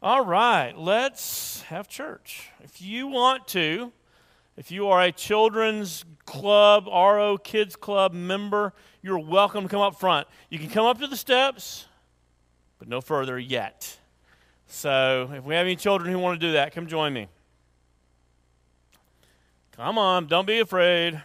All 0.00 0.24
right, 0.24 0.78
let's 0.78 1.62
have 1.62 1.88
church. 1.88 2.50
If 2.60 2.80
you 2.80 3.08
want 3.08 3.48
to, 3.48 3.92
if 4.56 4.70
you 4.70 4.86
are 4.86 5.02
a 5.02 5.10
children's 5.10 6.04
club, 6.24 6.86
RO 6.86 7.36
Kids 7.36 7.74
Club 7.74 8.12
member, 8.12 8.72
you're 9.02 9.18
welcome 9.18 9.64
to 9.64 9.68
come 9.68 9.80
up 9.80 9.98
front. 9.98 10.28
You 10.50 10.60
can 10.60 10.68
come 10.68 10.86
up 10.86 11.00
to 11.00 11.08
the 11.08 11.16
steps, 11.16 11.86
but 12.78 12.86
no 12.86 13.00
further 13.00 13.40
yet. 13.40 13.98
So 14.68 15.32
if 15.34 15.42
we 15.42 15.56
have 15.56 15.66
any 15.66 15.74
children 15.74 16.12
who 16.12 16.20
want 16.20 16.40
to 16.40 16.46
do 16.46 16.52
that, 16.52 16.72
come 16.72 16.86
join 16.86 17.12
me. 17.12 17.26
Come 19.72 19.98
on, 19.98 20.28
don't 20.28 20.46
be 20.46 20.60
afraid. 20.60 21.20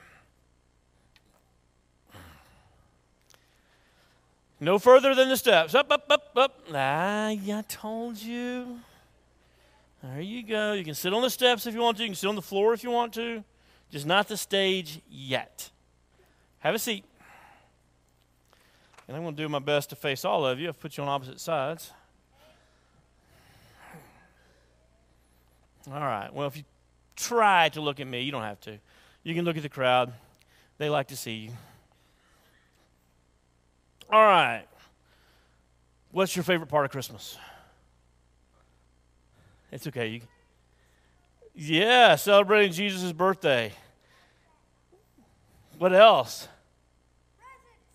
No 4.63 4.79
further 4.79 5.13
than 5.13 5.27
the 5.27 5.35
steps. 5.35 5.75
Up, 5.75 5.91
up, 5.91 6.05
up, 6.09 6.31
up. 6.37 6.61
Ah, 6.73 7.27
I 7.27 7.65
told 7.67 8.17
you. 8.17 8.79
There 10.01 10.21
you 10.21 10.41
go. 10.41 10.71
You 10.71 10.85
can 10.85 10.95
sit 10.95 11.13
on 11.13 11.21
the 11.21 11.29
steps 11.29 11.67
if 11.67 11.73
you 11.73 11.81
want 11.81 11.97
to. 11.97 12.03
You 12.03 12.09
can 12.09 12.15
sit 12.15 12.27
on 12.27 12.35
the 12.35 12.41
floor 12.41 12.73
if 12.73 12.81
you 12.81 12.89
want 12.89 13.13
to. 13.15 13.43
Just 13.91 14.05
not 14.05 14.29
the 14.29 14.37
stage 14.37 15.01
yet. 15.09 15.69
Have 16.59 16.75
a 16.75 16.79
seat. 16.79 17.03
And 19.05 19.17
I'm 19.17 19.23
going 19.23 19.35
to 19.35 19.43
do 19.43 19.49
my 19.49 19.59
best 19.59 19.89
to 19.89 19.97
face 19.97 20.23
all 20.23 20.45
of 20.45 20.61
you. 20.61 20.69
I've 20.69 20.79
put 20.79 20.95
you 20.95 21.03
on 21.03 21.09
opposite 21.09 21.41
sides. 21.41 21.91
All 25.91 25.99
right. 25.99 26.33
Well, 26.33 26.47
if 26.47 26.55
you 26.55 26.63
try 27.17 27.67
to 27.69 27.81
look 27.81 27.99
at 27.99 28.07
me, 28.07 28.21
you 28.21 28.31
don't 28.31 28.43
have 28.43 28.61
to. 28.61 28.79
You 29.23 29.35
can 29.35 29.43
look 29.43 29.57
at 29.57 29.63
the 29.63 29.67
crowd. 29.67 30.13
They 30.77 30.89
like 30.89 31.09
to 31.09 31.17
see 31.17 31.33
you. 31.33 31.49
All 34.11 34.21
right. 34.23 34.65
What's 36.11 36.35
your 36.35 36.43
favorite 36.43 36.67
part 36.67 36.85
of 36.85 36.91
Christmas? 36.91 37.37
It's 39.71 39.87
okay. 39.87 40.07
You, 40.07 40.21
yeah, 41.55 42.15
celebrating 42.15 42.71
Jesus' 42.71 43.11
birthday. 43.11 43.73
What 45.77 45.93
else? 45.93 46.47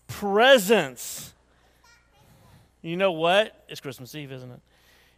Presents. 0.07 0.19
Presents. 0.19 1.33
You 2.81 2.97
know 2.97 3.11
what? 3.11 3.65
It's 3.67 3.79
Christmas 3.79 4.15
Eve, 4.15 4.31
isn't 4.31 4.51
it? 4.51 4.59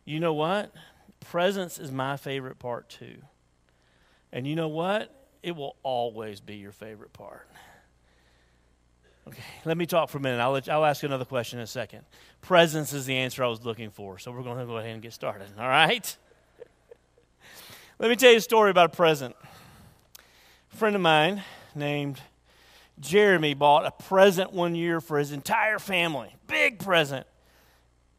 You 0.05 0.19
know 0.19 0.33
what? 0.33 0.71
Presents 1.19 1.79
is 1.79 1.91
my 1.91 2.17
favorite 2.17 2.59
part 2.59 2.89
too. 2.89 3.17
And 4.31 4.47
you 4.47 4.55
know 4.55 4.67
what? 4.67 5.13
It 5.43 5.55
will 5.55 5.75
always 5.83 6.39
be 6.39 6.55
your 6.55 6.71
favorite 6.71 7.13
part. 7.13 7.47
Okay, 9.27 9.43
let 9.65 9.77
me 9.77 9.85
talk 9.85 10.09
for 10.09 10.17
a 10.17 10.21
minute. 10.21 10.39
I'll, 10.39 10.51
let, 10.51 10.67
I'll 10.67 10.85
ask 10.85 11.03
you 11.03 11.07
another 11.07 11.25
question 11.25 11.59
in 11.59 11.63
a 11.63 11.67
second. 11.67 12.01
Presence 12.41 12.91
is 12.91 13.05
the 13.05 13.15
answer 13.15 13.43
I 13.43 13.47
was 13.47 13.63
looking 13.63 13.91
for, 13.91 14.17
so 14.17 14.31
we're 14.31 14.41
going 14.41 14.57
to 14.57 14.65
go 14.65 14.77
ahead 14.77 14.91
and 14.91 15.01
get 15.01 15.13
started, 15.13 15.47
all 15.59 15.67
right? 15.67 16.17
let 17.99 18.09
me 18.09 18.15
tell 18.15 18.31
you 18.31 18.37
a 18.37 18.41
story 18.41 18.71
about 18.71 18.87
a 18.87 18.95
present. 18.95 19.35
A 20.73 20.75
friend 20.75 20.95
of 20.95 21.01
mine 21.01 21.43
named 21.75 22.19
Jeremy 22.99 23.53
bought 23.53 23.85
a 23.85 23.91
present 23.91 24.53
one 24.53 24.73
year 24.73 24.99
for 24.99 25.19
his 25.19 25.31
entire 25.31 25.77
family. 25.77 26.35
Big 26.47 26.79
present. 26.79 27.27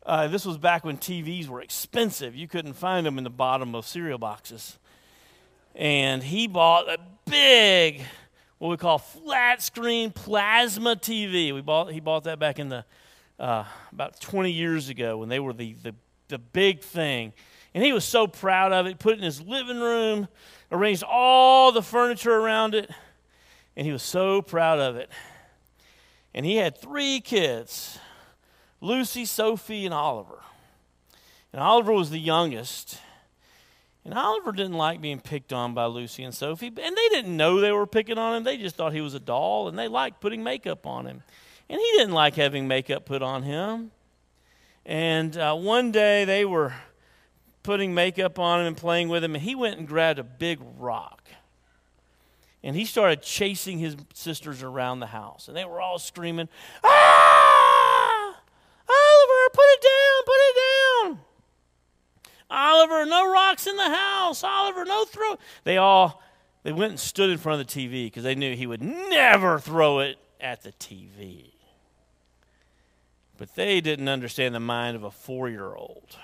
Uh, 0.07 0.29
this 0.29 0.45
was 0.45 0.57
back 0.57 0.85
when 0.85 0.99
TVs 0.99 1.49
were 1.49 1.61
expensive. 1.61 2.35
You 2.35 2.47
couldn't 2.47 2.75
find 2.75 3.07
them 3.07 3.19
in 3.19 3.25
the 3.25 3.31
bottom 3.31 3.75
of 3.75 3.87
cereal 3.87 4.19
boxes. 4.19 4.79
And 5.75 6.23
he 6.23 6.47
bought 6.47 6.89
a 6.89 6.99
big 7.27 8.03
what 8.63 8.71
we 8.71 8.77
call 8.77 8.99
flat 8.99 9.61
screen 9.61 10.13
plasma 10.13 10.95
TV. 10.95 11.53
We 11.53 11.63
bought, 11.63 11.93
he 11.93 11.99
bought 11.99 12.23
that 12.25 12.39
back 12.39 12.61
in 12.61 12.69
the 12.69 12.85
uh, 13.37 13.65
about 13.91 14.21
20 14.21 14.53
years 14.53 14.89
ago 14.89 15.19
when 15.19 15.29
they 15.29 15.41
were 15.41 15.53
the, 15.53 15.73
the, 15.83 15.97
the 16.29 16.39
big 16.39 16.81
thing. 16.81 17.33
And 17.75 17.83
he 17.83 17.93
was 17.93 18.05
so 18.05 18.29
proud 18.29 18.73
of 18.73 18.87
it, 18.87 19.01
put 19.01 19.15
it 19.15 19.19
in 19.19 19.25
his 19.25 19.41
living 19.41 19.81
room, 19.81 20.29
arranged 20.71 21.03
all 21.03 21.73
the 21.73 21.83
furniture 21.83 22.33
around 22.33 22.77
it, 22.77 22.89
and 23.77 23.85
he 23.85 23.93
was 23.93 24.05
so 24.05 24.41
proud 24.41 24.79
of 24.79 24.95
it. 24.95 25.11
And 26.33 26.47
he 26.47 26.55
had 26.55 26.79
three 26.79 27.19
kids 27.19 27.99
Lucy, 28.81 29.25
Sophie, 29.25 29.87
and 29.87 29.93
Oliver. 29.93 30.39
And 31.53 31.61
Oliver 31.61 31.93
was 31.93 32.11
the 32.11 32.21
youngest. 32.21 33.01
And 34.05 34.15
Oliver 34.15 34.51
didn't 34.51 34.73
like 34.73 35.01
being 35.01 35.21
picked 35.21 35.53
on 35.53 35.75
by 35.75 35.87
Lucy 35.87 36.25
and 36.25 36.35
Sophie, 36.35 36.67
and 36.67 36.77
they 36.77 37.09
didn't 37.11 37.37
know 37.37 37.61
they 37.61 37.71
were 37.71 37.87
picking 37.87 38.19
on 38.19 38.37
him. 38.37 38.43
They 38.43 38.57
just 38.57 38.75
thought 38.75 38.93
he 38.93 39.01
was 39.01 39.15
a 39.15 39.21
doll, 39.21 39.69
and 39.69 39.79
they 39.79 39.87
liked 39.87 40.21
putting 40.21 40.43
makeup 40.43 40.87
on 40.87 41.07
him. 41.07 41.23
And 41.69 41.81
he 41.81 41.91
didn't 41.99 42.13
like 42.13 42.35
having 42.35 42.67
makeup 42.67 43.05
put 43.05 43.23
on 43.23 43.45
him. 43.45 43.93
And 44.85 45.37
uh, 45.37 45.55
one 45.55 45.93
day 45.93 46.25
they 46.25 46.45
were 46.45 46.75
putting 47.63 47.95
makeup 47.95 48.41
on 48.41 48.61
him 48.61 48.67
and 48.67 48.77
playing 48.77 49.09
with 49.09 49.23
him, 49.23 49.37
and 49.37 49.45
he 49.45 49.55
went 49.55 49.79
and 49.79 49.87
grabbed 49.87 50.19
a 50.19 50.25
big 50.25 50.59
rock. 50.79 51.29
And 52.65 52.77
he 52.77 52.85
started 52.85 53.23
chasing 53.23 53.79
his 53.79 53.97
sisters 54.15 54.63
around 54.63 55.01
the 55.01 55.07
house, 55.07 55.49
and 55.49 55.57
they 55.57 55.65
were 55.65 55.81
all 55.81 55.99
screaming, 55.99 56.49
Ah! 56.85 58.37
Oliver, 58.89 59.51
put 59.53 59.65
it 59.65 59.83
down, 59.83 60.25
put 60.25 60.35
it 60.35 60.57
down. 60.57 61.21
Oliver, 62.53 63.07
no 63.07 63.33
rocks 63.33 63.67
in 63.67 63.77
the 63.77 63.89
house. 63.89 64.45
Oliver, 64.45 64.85
no 64.85 65.05
throw. 65.07 65.39
They 65.65 65.79
all 65.79 66.23
they 66.63 66.73
went 66.73 66.91
and 66.91 67.01
stood 67.01 67.31
in 67.31 67.39
front 67.39 67.61
of 67.61 67.67
the 67.67 67.73
TV 67.73 68.07
because 68.07 68.23
they 68.23 68.35
knew 68.35 68.55
he 68.55 68.67
would 68.67 68.83
never 68.83 69.59
throw 69.59 70.01
it 70.01 70.19
at 70.41 70.63
the 70.63 70.73
TV. 70.73 71.53
But 73.39 73.55
they 73.57 73.81
didn't 73.81 74.09
understand 74.09 74.55
the 74.55 74.61
mind 74.61 74.97
of 74.97 75.03
a 75.03 75.11
four 75.11 75.49
year 75.49 75.75
old. 75.75 76.17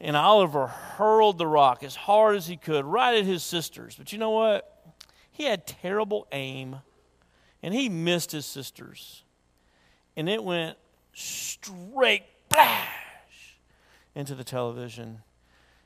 And 0.00 0.16
Oliver 0.16 0.66
hurled 0.66 1.36
the 1.36 1.46
rock 1.46 1.82
as 1.82 1.94
hard 1.94 2.36
as 2.36 2.46
he 2.46 2.56
could 2.56 2.86
right 2.86 3.18
at 3.18 3.24
his 3.24 3.42
sisters. 3.42 3.96
But 3.96 4.12
you 4.12 4.18
know 4.18 4.30
what? 4.30 4.94
He 5.30 5.44
had 5.44 5.66
terrible 5.66 6.26
aim 6.32 6.76
and 7.62 7.74
he 7.74 7.90
missed 7.90 8.32
his 8.32 8.46
sisters. 8.46 9.24
And 10.16 10.28
it 10.28 10.42
went 10.42 10.78
straight 11.12 12.24
back 12.48 12.99
into 14.14 14.34
the 14.34 14.44
television. 14.44 15.20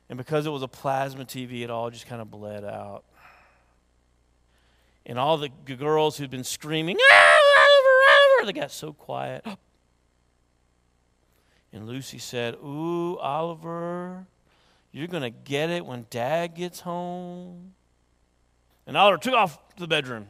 And 0.09 0.19
because 0.19 0.47
it 0.47 0.51
was 0.51 0.62
a 0.62 0.69
plasma 0.69 1.25
TV, 1.25 1.62
it 1.62 1.71
all 1.71 1.91
just 1.91 2.07
kind 2.07 2.21
of 2.21 2.31
bled 2.31 2.65
out. 2.65 3.05
And 5.07 5.19
all 5.19 5.37
the 5.37 5.49
girls 5.49 6.17
who'd 6.17 6.31
been 6.31 6.45
screaming, 6.45 6.97
ah, 6.99 7.39
Oliver, 7.59 7.99
Oliver, 8.11 8.47
they 8.47 8.61
got 8.61 8.71
so 8.71 8.93
quiet. 8.93 9.45
And 11.73 11.87
Lucy 11.87 12.19
said, 12.19 12.55
Ooh, 12.55 13.19
Oliver, 13.19 14.27
you're 14.93 15.09
going 15.09 15.25
to 15.25 15.31
get 15.31 15.71
it 15.71 15.85
when 15.85 16.06
dad 16.09 16.55
gets 16.55 16.81
home. 16.81 17.75
And 18.87 18.97
Oliver 18.97 19.19
took 19.19 19.35
off 19.35 19.59
to 19.71 19.81
the 19.81 19.89
bedroom. 19.89 20.29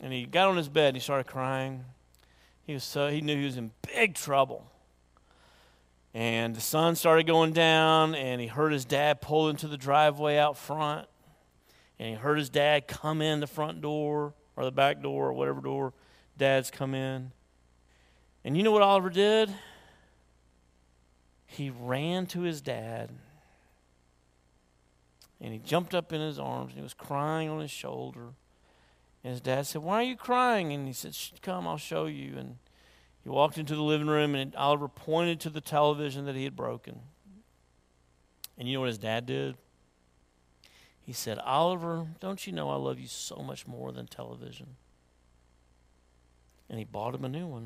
And 0.00 0.12
he 0.12 0.26
got 0.26 0.48
on 0.48 0.56
his 0.56 0.68
bed 0.68 0.88
and 0.88 0.96
he 0.96 1.00
started 1.00 1.28
crying. 1.28 1.84
He, 2.66 2.74
was 2.74 2.84
so, 2.84 3.08
he 3.08 3.20
knew 3.20 3.36
he 3.36 3.44
was 3.44 3.56
in 3.56 3.70
big 3.82 4.14
trouble. 4.14 4.70
And 6.14 6.54
the 6.54 6.60
sun 6.60 6.96
started 6.96 7.26
going 7.26 7.52
down, 7.52 8.14
and 8.14 8.40
he 8.40 8.46
heard 8.46 8.72
his 8.72 8.84
dad 8.84 9.20
pull 9.20 9.48
into 9.48 9.68
the 9.68 9.76
driveway 9.76 10.38
out 10.38 10.56
front. 10.56 11.06
And 11.98 12.08
he 12.08 12.14
heard 12.14 12.38
his 12.38 12.48
dad 12.48 12.86
come 12.86 13.20
in 13.20 13.40
the 13.40 13.46
front 13.46 13.80
door 13.80 14.34
or 14.56 14.64
the 14.64 14.72
back 14.72 15.02
door 15.02 15.28
or 15.28 15.32
whatever 15.32 15.60
door 15.60 15.92
dads 16.36 16.70
come 16.70 16.94
in. 16.94 17.32
And 18.44 18.56
you 18.56 18.62
know 18.62 18.70
what 18.70 18.82
Oliver 18.82 19.10
did? 19.10 19.52
He 21.46 21.70
ran 21.70 22.26
to 22.26 22.42
his 22.42 22.60
dad 22.60 23.10
and 25.40 25.52
he 25.52 25.58
jumped 25.58 25.94
up 25.94 26.12
in 26.12 26.20
his 26.20 26.38
arms 26.38 26.70
and 26.70 26.78
he 26.78 26.82
was 26.82 26.94
crying 26.94 27.48
on 27.48 27.60
his 27.60 27.70
shoulder. 27.70 28.34
And 29.22 29.32
his 29.32 29.40
dad 29.40 29.66
said, 29.66 29.82
Why 29.82 29.96
are 29.96 30.02
you 30.02 30.16
crying? 30.16 30.72
And 30.72 30.86
he 30.86 30.92
said, 30.92 31.16
Come, 31.42 31.66
I'll 31.66 31.76
show 31.76 32.06
you. 32.06 32.36
And 32.36 32.56
he 33.28 33.34
walked 33.34 33.58
into 33.58 33.76
the 33.76 33.82
living 33.82 34.06
room 34.06 34.34
and 34.34 34.56
Oliver 34.56 34.88
pointed 34.88 35.38
to 35.40 35.50
the 35.50 35.60
television 35.60 36.24
that 36.24 36.34
he 36.34 36.44
had 36.44 36.56
broken. 36.56 37.00
And 38.56 38.66
you 38.66 38.72
know 38.72 38.80
what 38.80 38.86
his 38.86 38.96
dad 38.96 39.26
did? 39.26 39.54
He 41.02 41.12
said, 41.12 41.38
Oliver, 41.40 42.06
don't 42.20 42.46
you 42.46 42.54
know 42.54 42.70
I 42.70 42.76
love 42.76 42.98
you 42.98 43.06
so 43.06 43.36
much 43.46 43.66
more 43.66 43.92
than 43.92 44.06
television? 44.06 44.76
And 46.70 46.78
he 46.78 46.86
bought 46.86 47.14
him 47.14 47.22
a 47.22 47.28
new 47.28 47.46
one. 47.46 47.64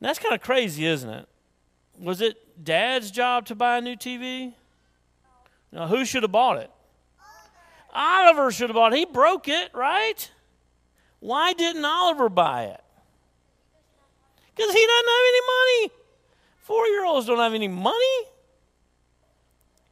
And 0.00 0.08
that's 0.08 0.18
kind 0.18 0.34
of 0.34 0.40
crazy, 0.40 0.86
isn't 0.86 1.10
it? 1.10 1.28
Was 1.98 2.22
it 2.22 2.64
dad's 2.64 3.10
job 3.10 3.44
to 3.44 3.54
buy 3.54 3.76
a 3.76 3.82
new 3.82 3.94
TV? 3.94 4.54
Now, 5.70 5.86
who 5.86 6.06
should 6.06 6.22
have 6.22 6.32
bought 6.32 6.56
it? 6.56 6.70
Oliver 7.92 8.52
should 8.52 8.70
have 8.70 8.74
bought 8.74 8.94
it. 8.94 9.00
He 9.00 9.04
broke 9.04 9.48
it, 9.48 9.68
right? 9.74 10.30
Why 11.18 11.52
didn't 11.52 11.84
Oliver 11.84 12.30
buy 12.30 12.64
it? 12.64 12.80
Because 14.54 14.72
he 14.72 14.86
doesn't 14.86 15.08
have 15.08 15.26
any 15.28 15.40
money. 15.46 15.92
Four 16.58 16.86
year 16.86 17.04
olds 17.04 17.26
don't 17.26 17.38
have 17.38 17.54
any 17.54 17.68
money. 17.68 18.24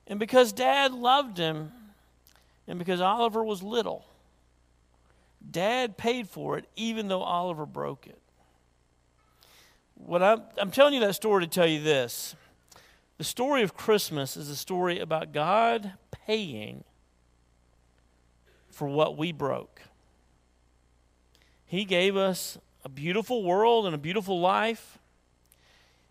And 0.06 0.19
because 0.19 0.52
dad 0.52 0.93
loved 0.93 1.38
him, 1.38 1.72
and 2.66 2.78
because 2.78 3.00
Oliver 3.00 3.44
was 3.44 3.62
little, 3.62 4.05
dad 5.50 5.96
paid 5.96 6.28
for 6.28 6.58
it 6.58 6.66
even 6.76 7.08
though 7.08 7.22
Oliver 7.22 7.66
broke 7.66 8.06
it. 8.06 8.20
What 9.94 10.22
I'm, 10.22 10.43
I'm 10.56 10.70
telling 10.70 10.94
you 10.94 11.00
that 11.00 11.14
story 11.14 11.44
to 11.44 11.50
tell 11.50 11.66
you 11.66 11.82
this 11.82 12.37
The 13.19 13.25
story 13.25 13.62
of 13.62 13.75
Christmas 13.75 14.37
is 14.37 14.49
a 14.49 14.56
story 14.56 14.99
about 14.99 15.32
God 15.32 15.93
paying 16.26 16.84
for 18.70 18.87
what 18.87 19.16
we 19.16 19.32
broke. 19.32 19.82
He 21.66 21.84
gave 21.84 22.16
us 22.16 22.58
a 22.85 22.89
beautiful 22.89 23.43
world 23.43 23.87
and 23.87 23.95
a 23.95 23.99
beautiful 23.99 24.41
life, 24.41 24.99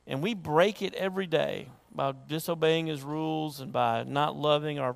and 0.06 0.22
we 0.22 0.34
break 0.34 0.81
it 0.81 0.94
every 0.94 1.28
day 1.28 1.69
by 1.94 2.14
disobeying 2.28 2.88
His 2.88 3.02
rules 3.02 3.60
and 3.60 3.74
by 3.74 4.04
not 4.04 4.36
loving 4.36 4.80
our 4.80 4.96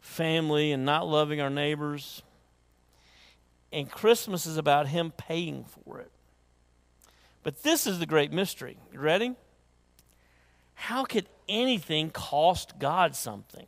family 0.00 0.72
and 0.72 0.84
not 0.84 1.06
loving 1.06 1.40
our 1.40 1.50
neighbors. 1.50 2.22
And 3.72 3.90
Christmas 3.90 4.46
is 4.46 4.56
about 4.56 4.86
Him 4.88 5.12
paying 5.16 5.64
for 5.64 6.00
it. 6.00 6.10
But 7.42 7.62
this 7.62 7.86
is 7.86 7.98
the 7.98 8.06
great 8.06 8.32
mystery. 8.32 8.78
You 8.92 9.00
ready? 9.00 9.34
How 10.74 11.04
could 11.04 11.26
anything 11.48 12.10
cost 12.10 12.78
God 12.78 13.16
something? 13.16 13.66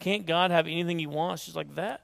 Can't 0.00 0.26
God 0.26 0.50
have 0.50 0.66
anything 0.66 0.98
He 0.98 1.06
wants 1.06 1.44
just 1.44 1.56
like 1.56 1.74
that? 1.74 2.02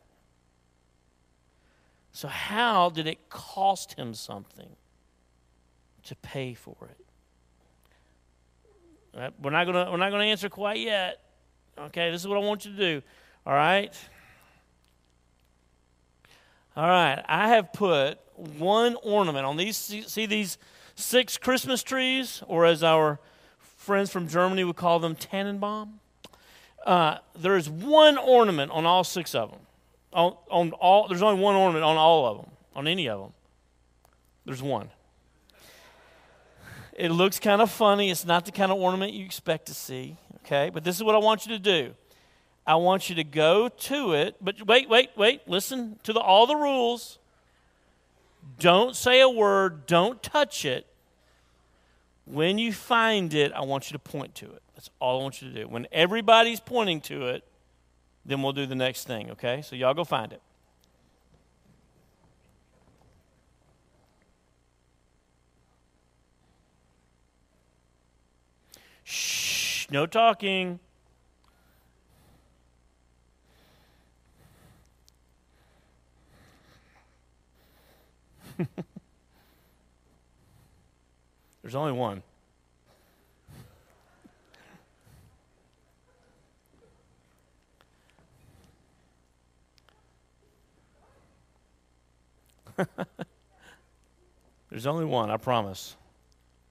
So, 2.14 2.28
how 2.28 2.90
did 2.90 3.08
it 3.08 3.28
cost 3.28 3.94
Him 3.94 4.14
something 4.14 4.76
to 6.04 6.14
pay 6.14 6.54
for 6.54 6.76
it? 9.16 9.32
We're 9.42 9.50
not 9.50 9.64
gonna 9.64 9.90
we're 9.90 9.96
not 9.96 10.10
gonna 10.10 10.24
answer 10.24 10.48
quite 10.48 10.78
yet. 10.78 11.20
Okay, 11.76 12.12
this 12.12 12.20
is 12.20 12.28
what 12.28 12.36
I 12.36 12.40
want 12.40 12.64
you 12.64 12.70
to 12.70 12.76
do. 12.76 13.02
All 13.44 13.52
right. 13.52 13.92
All 16.76 16.86
right. 16.86 17.20
I 17.26 17.48
have 17.48 17.72
put 17.72 18.20
one 18.36 18.96
ornament 19.02 19.44
on 19.44 19.56
these. 19.56 19.76
See 19.76 20.26
these 20.26 20.56
six 20.94 21.36
Christmas 21.36 21.82
trees, 21.82 22.44
or 22.46 22.64
as 22.64 22.84
our 22.84 23.18
friends 23.58 24.10
from 24.10 24.28
Germany 24.28 24.62
would 24.62 24.76
call 24.76 25.00
them, 25.00 25.16
Tannenbaum. 25.16 25.98
Uh, 26.86 27.18
there 27.34 27.56
is 27.56 27.68
one 27.68 28.16
ornament 28.16 28.70
on 28.70 28.86
all 28.86 29.02
six 29.02 29.34
of 29.34 29.50
them. 29.50 29.60
On, 30.14 30.36
on 30.48 30.70
all, 30.72 31.08
there's 31.08 31.22
only 31.22 31.42
one 31.42 31.56
ornament 31.56 31.84
on 31.84 31.96
all 31.96 32.26
of 32.26 32.36
them, 32.38 32.50
on 32.74 32.86
any 32.86 33.08
of 33.08 33.20
them. 33.20 33.32
There's 34.46 34.62
one. 34.62 34.88
It 36.92 37.10
looks 37.10 37.40
kind 37.40 37.60
of 37.60 37.70
funny. 37.70 38.10
It's 38.10 38.24
not 38.24 38.44
the 38.44 38.52
kind 38.52 38.70
of 38.70 38.78
ornament 38.78 39.12
you 39.12 39.24
expect 39.24 39.66
to 39.66 39.74
see, 39.74 40.16
okay? 40.44 40.70
But 40.72 40.84
this 40.84 40.94
is 40.96 41.02
what 41.02 41.16
I 41.16 41.18
want 41.18 41.46
you 41.46 41.52
to 41.52 41.58
do. 41.58 41.94
I 42.66 42.76
want 42.76 43.08
you 43.08 43.16
to 43.16 43.24
go 43.24 43.68
to 43.68 44.12
it, 44.12 44.36
but 44.40 44.64
wait, 44.66 44.88
wait, 44.88 45.10
wait. 45.16 45.46
Listen 45.48 45.98
to 46.04 46.12
the, 46.12 46.20
all 46.20 46.46
the 46.46 46.56
rules. 46.56 47.18
Don't 48.58 48.94
say 48.94 49.20
a 49.20 49.28
word, 49.28 49.86
don't 49.86 50.22
touch 50.22 50.64
it. 50.64 50.86
When 52.26 52.56
you 52.56 52.72
find 52.72 53.34
it, 53.34 53.52
I 53.52 53.62
want 53.62 53.90
you 53.90 53.94
to 53.94 53.98
point 53.98 54.34
to 54.36 54.46
it. 54.46 54.62
That's 54.74 54.88
all 55.00 55.20
I 55.20 55.22
want 55.22 55.42
you 55.42 55.50
to 55.50 55.54
do. 55.54 55.68
When 55.68 55.86
everybody's 55.92 56.60
pointing 56.60 57.00
to 57.02 57.26
it, 57.26 57.44
then 58.26 58.42
we'll 58.42 58.52
do 58.52 58.66
the 58.66 58.74
next 58.74 59.06
thing, 59.06 59.30
okay? 59.30 59.62
So 59.62 59.76
y'all 59.76 59.94
go 59.94 60.04
find 60.04 60.32
it. 60.32 60.40
Shh, 69.04 69.86
no 69.90 70.06
talking. 70.06 70.80
There's 81.62 81.74
only 81.74 81.92
one. 81.92 82.22
There's 94.70 94.86
only 94.86 95.04
one, 95.04 95.30
I 95.30 95.36
promise. 95.36 95.96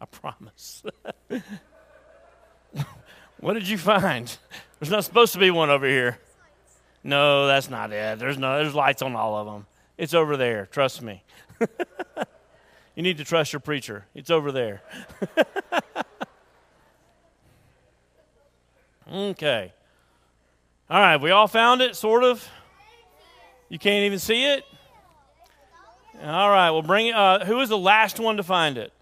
I 0.01 0.05
promise. 0.05 0.83
what 3.39 3.53
did 3.53 3.67
you 3.67 3.77
find? 3.77 4.35
There's 4.79 4.91
not 4.91 5.05
supposed 5.05 5.33
to 5.33 5.39
be 5.39 5.51
one 5.51 5.69
over 5.69 5.87
here. 5.87 6.19
No, 7.03 7.47
that's 7.47 7.69
not 7.69 7.91
it. 7.91 8.19
There's 8.19 8.37
no 8.37 8.57
there's 8.57 8.75
lights 8.75 9.01
on 9.01 9.15
all 9.15 9.35
of 9.35 9.45
them. 9.45 9.65
It's 9.97 10.13
over 10.13 10.37
there, 10.37 10.65
trust 10.65 11.01
me. 11.01 11.23
you 12.95 13.03
need 13.03 13.17
to 13.17 13.23
trust 13.23 13.53
your 13.53 13.59
preacher. 13.59 14.05
It's 14.15 14.29
over 14.29 14.51
there. 14.51 14.81
okay. 19.11 19.73
All 20.89 20.99
right, 20.99 21.17
we 21.17 21.31
all 21.31 21.47
found 21.47 21.81
it, 21.81 21.95
sort 21.95 22.23
of. 22.23 22.47
You 23.69 23.79
can't 23.79 24.05
even 24.05 24.19
see 24.19 24.45
it? 24.45 24.65
All 26.21 26.49
right, 26.49 26.71
well, 26.71 26.81
bring 26.81 27.07
it. 27.07 27.15
Uh, 27.15 27.43
who 27.45 27.59
is 27.61 27.69
the 27.69 27.77
last 27.77 28.19
one 28.19 28.37
to 28.37 28.43
find 28.43 28.77
it? 28.77 28.93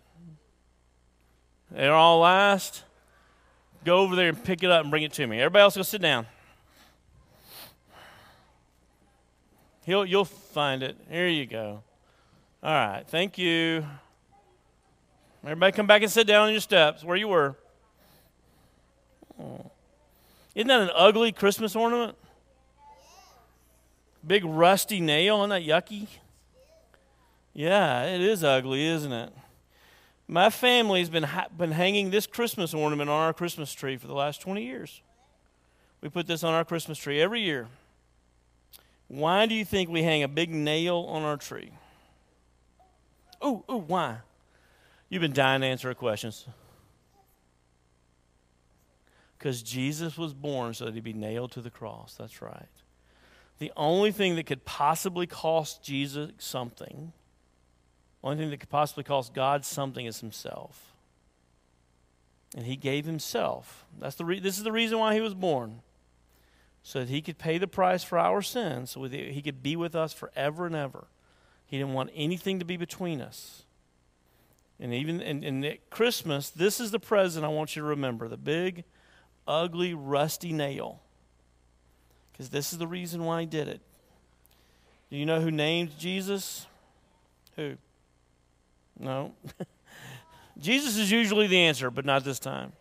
They're 1.69 1.93
all 1.93 2.19
last. 2.19 2.83
Go 3.83 3.99
over 3.99 4.15
there 4.15 4.29
and 4.29 4.43
pick 4.43 4.63
it 4.63 4.71
up 4.71 4.81
and 4.81 4.91
bring 4.91 5.03
it 5.03 5.13
to 5.13 5.25
me. 5.25 5.39
Everybody 5.39 5.61
else, 5.61 5.75
go 5.75 5.83
sit 5.83 6.01
down. 6.01 6.25
He'll, 9.83 10.05
you'll 10.05 10.25
find 10.25 10.83
it. 10.83 10.95
Here 11.09 11.27
you 11.27 11.45
go. 11.45 11.83
All 12.63 12.73
right, 12.73 13.03
thank 13.07 13.37
you. 13.37 13.85
Everybody 15.43 15.71
come 15.71 15.87
back 15.87 16.03
and 16.03 16.11
sit 16.11 16.27
down 16.27 16.47
on 16.47 16.51
your 16.51 16.61
steps 16.61 17.03
where 17.03 17.17
you 17.17 17.27
were. 17.27 17.55
Isn't 20.53 20.67
that 20.67 20.81
an 20.81 20.91
ugly 20.93 21.31
Christmas 21.31 21.75
ornament? 21.75 22.15
Big 24.25 24.45
rusty 24.45 24.99
nail, 24.99 25.39
isn't 25.39 25.49
that 25.49 25.63
yucky? 25.63 26.07
Yeah, 27.53 28.05
it 28.05 28.21
is 28.21 28.43
ugly, 28.43 28.85
isn't 28.87 29.11
it? 29.11 29.33
My 30.27 30.49
family's 30.49 31.09
been, 31.09 31.23
ha- 31.23 31.49
been 31.55 31.71
hanging 31.71 32.09
this 32.09 32.25
Christmas 32.25 32.73
ornament 32.73 33.09
on 33.09 33.21
our 33.21 33.33
Christmas 33.33 33.73
tree 33.73 33.97
for 33.97 34.07
the 34.07 34.13
last 34.13 34.41
20 34.41 34.63
years. 34.63 35.01
We 35.99 36.09
put 36.09 36.25
this 36.25 36.43
on 36.43 36.53
our 36.53 36.63
Christmas 36.63 36.97
tree 36.97 37.21
every 37.21 37.41
year. 37.41 37.67
Why 39.07 39.45
do 39.45 39.53
you 39.53 39.65
think 39.65 39.89
we 39.89 40.03
hang 40.03 40.23
a 40.23 40.27
big 40.29 40.49
nail 40.49 41.05
on 41.09 41.23
our 41.23 41.35
tree? 41.35 41.71
Oh, 43.41 43.65
oh, 43.67 43.81
why? 43.81 44.19
You've 45.09 45.21
been 45.21 45.33
dying 45.33 45.61
to 45.61 45.67
answer 45.67 45.89
our 45.89 45.93
questions. 45.93 46.47
Because 49.37 49.61
Jesus 49.61 50.17
was 50.17 50.33
born 50.33 50.73
so 50.73 50.85
that 50.85 50.93
he'd 50.93 51.03
be 51.03 51.11
nailed 51.11 51.51
to 51.53 51.61
the 51.61 51.69
cross. 51.69 52.15
That's 52.17 52.41
right. 52.41 52.69
The 53.59 53.73
only 53.75 54.13
thing 54.13 54.37
that 54.37 54.45
could 54.45 54.63
possibly 54.63 55.27
cost 55.27 55.83
Jesus 55.83 56.31
something 56.37 57.11
only 58.23 58.37
thing 58.37 58.49
that 58.51 58.59
could 58.59 58.69
possibly 58.69 59.03
cost 59.03 59.33
God 59.33 59.65
something 59.65 60.05
is 60.05 60.19
himself. 60.19 60.93
And 62.55 62.65
he 62.65 62.75
gave 62.75 63.05
himself. 63.05 63.85
That's 63.99 64.15
the 64.15 64.25
re- 64.25 64.39
this 64.39 64.57
is 64.57 64.63
the 64.63 64.71
reason 64.71 64.99
why 64.99 65.13
he 65.13 65.21
was 65.21 65.33
born. 65.33 65.81
So 66.83 66.99
that 66.99 67.09
he 67.09 67.21
could 67.21 67.37
pay 67.37 67.57
the 67.57 67.67
price 67.67 68.03
for 68.03 68.17
our 68.17 68.41
sins, 68.41 68.91
so 68.91 69.07
that 69.07 69.13
he 69.13 69.41
could 69.41 69.61
be 69.61 69.75
with 69.75 69.95
us 69.95 70.13
forever 70.13 70.65
and 70.65 70.75
ever. 70.75 71.05
He 71.65 71.77
didn't 71.77 71.93
want 71.93 72.09
anything 72.13 72.59
to 72.59 72.65
be 72.65 72.75
between 72.75 73.21
us. 73.21 73.63
And 74.79 74.93
even 74.93 75.21
in, 75.21 75.43
in 75.43 75.63
at 75.63 75.89
Christmas, 75.91 76.49
this 76.49 76.79
is 76.79 76.89
the 76.89 76.99
present 76.99 77.45
I 77.45 77.49
want 77.49 77.75
you 77.75 77.83
to 77.83 77.87
remember 77.87 78.27
the 78.27 78.35
big, 78.35 78.83
ugly, 79.47 79.93
rusty 79.93 80.51
nail. 80.51 81.01
Because 82.31 82.49
this 82.49 82.73
is 82.73 82.79
the 82.79 82.87
reason 82.87 83.23
why 83.23 83.41
he 83.41 83.45
did 83.45 83.67
it. 83.67 83.79
Do 85.11 85.17
you 85.17 85.25
know 85.25 85.39
who 85.39 85.51
named 85.51 85.91
Jesus? 85.99 86.65
Who? 87.55 87.77
No. 89.01 89.33
Jesus 90.59 90.97
is 90.97 91.11
usually 91.11 91.47
the 91.47 91.59
answer, 91.59 91.89
but 91.89 92.05
not 92.05 92.23
this 92.23 92.39
time. 92.39 92.71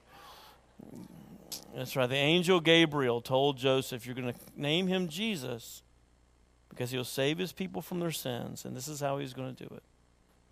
That's 1.75 1.97
right. 1.97 2.09
The 2.09 2.17
angel 2.17 2.61
Gabriel 2.61 3.21
told 3.21 3.57
Joseph, 3.57 4.05
You're 4.05 4.15
going 4.15 4.33
to 4.33 4.39
name 4.57 4.87
him 4.87 5.09
Jesus 5.09 5.83
because 6.69 6.91
he'll 6.91 7.05
save 7.05 7.39
his 7.39 7.53
people 7.53 7.81
from 7.83 8.01
their 8.01 8.11
sins, 8.11 8.65
and 8.65 8.77
this 8.77 8.87
is 8.87 9.01
how 9.01 9.19
he's 9.19 9.33
going 9.33 9.55
to 9.55 9.69
do 9.69 9.75
it. 9.75 9.83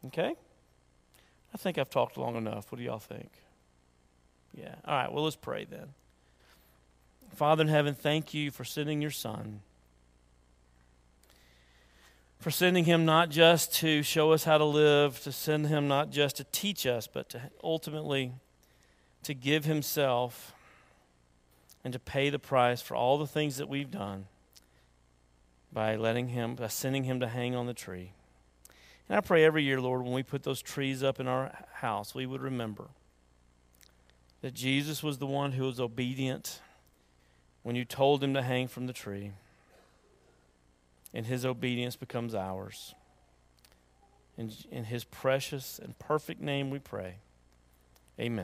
Okay? 0.06 0.34
I 1.52 1.56
think 1.56 1.78
I've 1.78 1.90
talked 1.90 2.16
long 2.16 2.36
enough. 2.36 2.70
What 2.70 2.78
do 2.78 2.84
y'all 2.84 2.98
think? 2.98 3.30
Yeah. 4.54 4.74
All 4.84 4.94
right. 4.94 5.12
Well, 5.12 5.24
let's 5.24 5.36
pray 5.36 5.64
then. 5.64 5.88
Father 7.34 7.62
in 7.62 7.68
heaven, 7.68 7.94
thank 7.94 8.32
you 8.32 8.50
for 8.50 8.64
sending 8.64 9.02
your 9.02 9.10
son 9.10 9.60
for 12.38 12.50
sending 12.50 12.84
him 12.84 13.04
not 13.04 13.30
just 13.30 13.74
to 13.74 14.02
show 14.02 14.32
us 14.32 14.44
how 14.44 14.58
to 14.58 14.64
live, 14.64 15.20
to 15.20 15.32
send 15.32 15.66
him 15.66 15.88
not 15.88 16.10
just 16.10 16.36
to 16.36 16.44
teach 16.44 16.86
us, 16.86 17.06
but 17.06 17.28
to 17.30 17.42
ultimately 17.62 18.32
to 19.24 19.34
give 19.34 19.64
himself 19.64 20.54
and 21.84 21.92
to 21.92 21.98
pay 21.98 22.30
the 22.30 22.38
price 22.38 22.80
for 22.80 22.94
all 22.94 23.18
the 23.18 23.26
things 23.26 23.56
that 23.56 23.68
we've 23.68 23.90
done 23.90 24.26
by 25.72 25.96
letting 25.96 26.28
him 26.28 26.54
by 26.54 26.68
sending 26.68 27.04
him 27.04 27.20
to 27.20 27.28
hang 27.28 27.54
on 27.54 27.66
the 27.66 27.74
tree. 27.74 28.12
And 29.08 29.16
I 29.16 29.20
pray 29.20 29.44
every 29.44 29.64
year, 29.64 29.80
Lord, 29.80 30.02
when 30.02 30.12
we 30.12 30.22
put 30.22 30.42
those 30.42 30.62
trees 30.62 31.02
up 31.02 31.18
in 31.18 31.26
our 31.26 31.66
house, 31.74 32.14
we 32.14 32.26
would 32.26 32.42
remember 32.42 32.88
that 34.42 34.54
Jesus 34.54 35.02
was 35.02 35.18
the 35.18 35.26
one 35.26 35.52
who 35.52 35.64
was 35.64 35.80
obedient 35.80 36.60
when 37.62 37.74
you 37.74 37.84
told 37.84 38.22
him 38.22 38.34
to 38.34 38.42
hang 38.42 38.68
from 38.68 38.86
the 38.86 38.92
tree. 38.92 39.32
And 41.14 41.26
his 41.26 41.44
obedience 41.44 41.96
becomes 41.96 42.34
ours. 42.34 42.94
In, 44.36 44.52
in 44.70 44.84
his 44.84 45.04
precious 45.04 45.80
and 45.82 45.98
perfect 45.98 46.40
name 46.40 46.70
we 46.70 46.78
pray. 46.78 47.16
Amen. 48.20 48.36